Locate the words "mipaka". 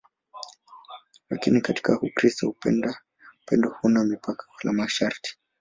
4.03-4.45